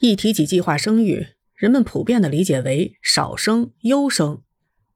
[0.00, 4.40] 一提起计划生育，人们普遍的理解为少生、优生，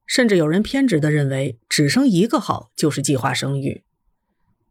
[0.07, 3.85] 甚至有人偏执的认为只生一个好就是计划生育。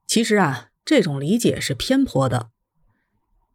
[0.07, 2.49] 其实啊，这种理解是偏颇的。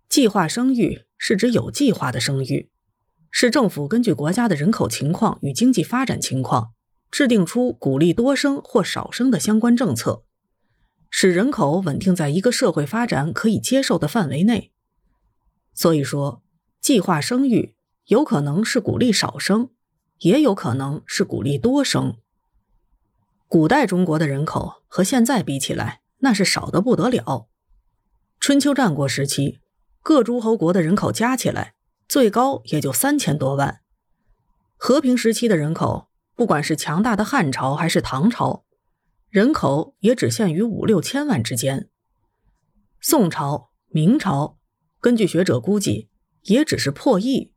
[0.08, 2.70] 计划生育是指有计划的生育，
[3.28, 6.74] 是政府根据国家的人口情况与经济发展情况，
[7.10, 10.22] 制定出鼓励多生或少生的相关政策，
[11.10, 14.70] 使人口稳定在一个社会发展可以接受的范围内。
[15.74, 16.44] 所以说，
[16.88, 17.74] 计划生育
[18.06, 19.68] 有可能是鼓励少生，
[20.20, 22.16] 也有可能是鼓励多生。
[23.46, 27.46] 古代中国的人口和现在比起来，那是少得不得了。
[28.40, 29.60] 春秋战国时期。
[30.00, 31.74] 各诸侯国的人口加起来，
[32.08, 33.82] 最高也就三千多万。
[34.78, 38.64] 和平时期的人口，不管是强大的汉朝还是唐朝，
[39.28, 41.90] 人口也只限于五六千万之间。
[42.98, 44.56] 宋朝、明朝，
[45.00, 46.07] 根据学者估计，
[46.48, 47.52] 也只是破亿。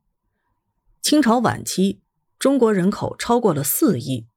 [1.02, 1.99] 清朝晚期，
[2.38, 4.27] 中国人口超过了四亿，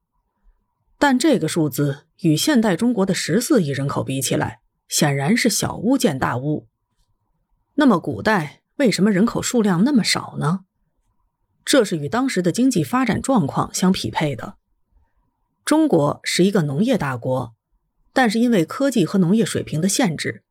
[0.97, 6.67] 但这个数字与现代中国的十四亿人口比起来，显然是小巫见大巫。
[7.75, 10.65] 那么，古代为什么人口数量那么少呢？
[11.63, 14.57] 这是与当时的经济发展状况相匹配的。
[15.63, 17.55] 中国是一个农业大国，
[18.13, 20.43] 但是因为科技和农业水平的限制，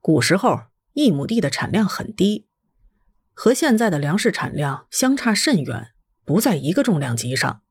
[0.00, 0.62] 古时候
[0.92, 2.48] 一亩地的产量很低，
[3.34, 5.92] 和现在的粮食产量相差甚远，
[6.24, 7.62] 不在一个重量级上。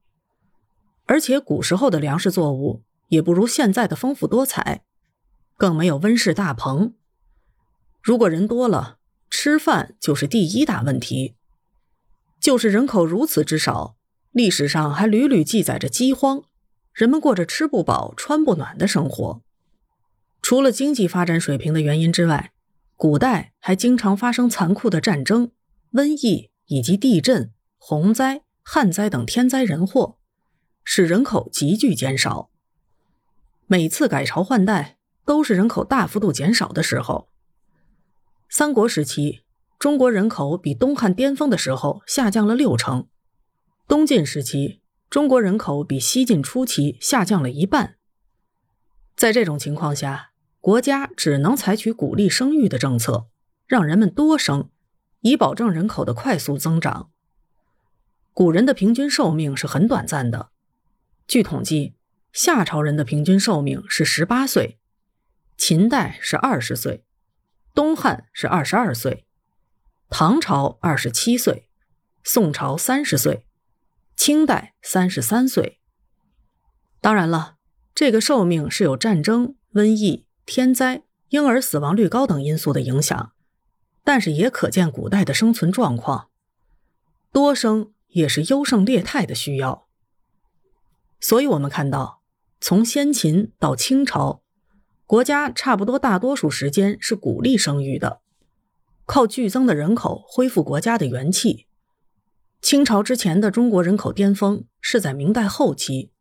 [1.05, 4.83] 而且古时候的粮食作物也不如现在的丰富多彩，
[5.57, 6.93] 更没有温室大棚。
[8.01, 8.97] 如果人多了，
[9.29, 11.35] 吃饭就是第一大问题。
[12.39, 13.97] 就是人口如此之少，
[14.31, 16.43] 历史上还屡屡记载着饥荒，
[16.93, 19.41] 人们过着吃不饱、穿不暖的生活。
[20.41, 22.53] 除了经济发展水平的原因之外，
[22.99, 25.51] 古代还经常发生残酷的战争、
[25.93, 30.17] 瘟疫以及地震、洪灾、旱灾等天灾人祸，
[30.83, 32.51] 使人口急剧减少。
[33.67, 37.29] 每次改朝换代，都是人口大幅度减少的时候。
[38.49, 39.43] 三国时期，
[39.79, 43.07] 中国人口比东汉巅峰的时候下降了六成；
[43.87, 47.95] 东晋时期，中国人口比西晋初期下降了一半。
[49.15, 50.28] 在这种情况下，
[50.61, 53.27] 国家只能采取鼓励生育的政策，
[53.65, 54.69] 让人们多生，
[55.21, 57.11] 以保证人口的快速增长。
[58.33, 60.49] 古人的平均寿命是很短暂的，
[61.27, 61.95] 据统计，
[62.33, 64.79] 夏朝人的平均寿命是十八岁，
[65.57, 67.05] 秦代是二十岁。
[67.73, 69.25] 东汉是二十二岁，
[70.09, 71.69] 唐朝二十七岁，
[72.23, 73.45] 宋朝三十岁，
[74.17, 75.79] 清代三十三岁。
[76.99, 77.55] 当然了，
[77.95, 83.33] 这个寿命是有战争、瘟疫、天灾、婴儿死亡率高等因素的影响，
[84.03, 86.29] 但是也可见古代的生存状况，
[87.31, 89.87] 多生也是优胜劣汰的需要。
[91.19, 92.23] 所以，我们看到，
[92.59, 94.41] 从先秦到清朝。
[95.05, 98.21] 国家差不多大多数时间是鼓励生育的，
[99.05, 101.65] 靠剧增的人口恢复国家的元气。
[102.61, 106.11] 清朝之前的中国人口巅峰是在明代后期，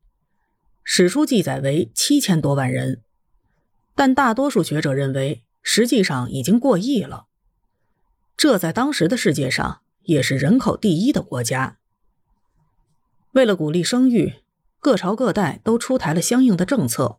[0.82, 3.02] 史书记载为七千多万人，
[3.98, 7.26] 但大多数学者认为实际上已经过亿了。
[8.36, 11.78] 这在当时的世界上也是人口第一的国家。
[13.32, 14.34] 为了鼓励生育，
[14.78, 17.18] 各朝各代都出台了相应的政策。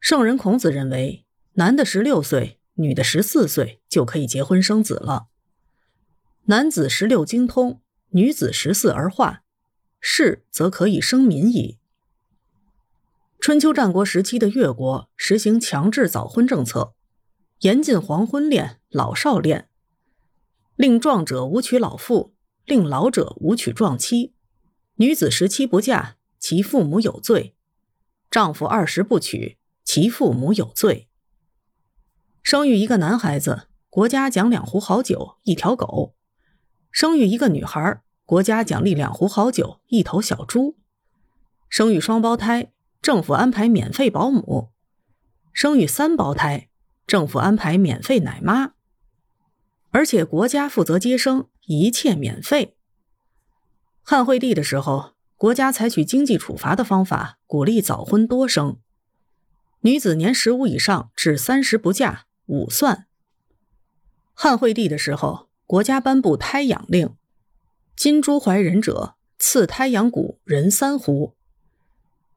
[0.00, 5.26] 圣人孔子认为，男的十六岁，女的十四岁就可以结婚生子了。
[6.44, 9.42] 男子十六精通，女子十四而化，
[10.00, 11.76] 是则可以生民矣。
[13.40, 16.94] 春秋战国时期的越国实行强制早婚政策，
[17.60, 19.68] 严禁黄昏恋、老少恋，
[20.76, 22.34] 令壮者无娶老妇，
[22.64, 24.34] 令老者无娶壮妻。
[24.96, 27.54] 女子十七不嫁，其父母有罪；
[28.30, 29.56] 丈夫二十不娶。
[29.84, 31.08] 其父母有罪。
[32.42, 36.14] 生育一个男孩子，国家奖两壶好酒、一条狗；
[36.90, 40.76] 生育一个女孩，国家奖励两壶好酒、一头小猪；
[41.70, 42.70] 生育双胞胎，
[43.08, 44.68] 政府安排免费保姆；
[45.54, 46.68] 生育三胞胎，
[47.06, 48.74] 政府安排免费奶妈。
[49.88, 52.76] 而且国家负责接生，一切免费。
[54.02, 58.76] 汉惠帝的时候，国家采取经济处罚的方法，鼓励早婚多生。
[59.80, 63.06] 女子年十五以上至三十不嫁，五算。
[64.34, 67.16] 汉惠帝的时候，国家颁布胎养令，
[67.96, 71.32] 金珠怀人者赐胎养谷人三斛，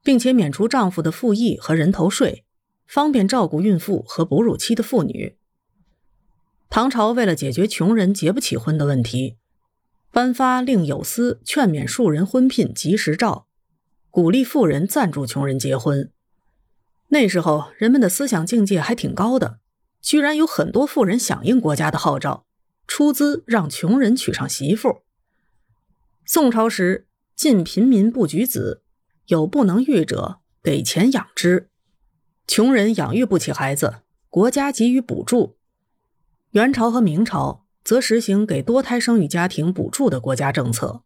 [0.03, 2.43] 并且免除丈夫的赋役和人头税，
[2.87, 5.37] 方便照顾孕妇和哺乳期的妇女。
[6.69, 9.37] 唐朝为了解决穷人结不起婚的问题，
[10.09, 13.45] 颁发令有司劝免庶人婚聘及时诏，
[14.09, 16.11] 鼓励富人赞助穷人结婚。
[17.09, 19.59] 那时候人们的思想境界还挺高的，
[20.01, 22.45] 居然有很多富人响应国家的号召，
[22.87, 25.01] 出资让穷人娶上媳妇。
[26.25, 28.81] 宋朝时禁贫民不举子，
[29.27, 31.69] 有不能育者，给钱养之。
[32.47, 35.57] 穷人养育不起孩子，国家给予补助。
[36.51, 41.03] 元朝和明朝则实行给多胎生育家庭补助的国家政策，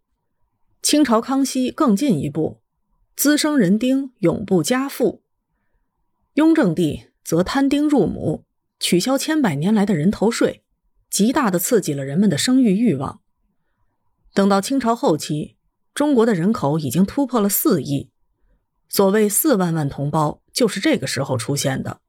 [0.82, 2.62] 清朝康熙更进一步，
[3.16, 5.22] 滋生人丁，永不加赋。
[6.34, 8.44] 雍正帝则摊丁入亩，
[8.80, 10.64] 取消千百年来的人头税，
[11.10, 13.22] 极大的刺激了人们的生育欲望。
[14.34, 15.55] 等到清朝后期，
[15.96, 18.10] 中国的人口已经突破了四亿，
[18.90, 22.02] 所谓四万万同胞就是这个时候出现的。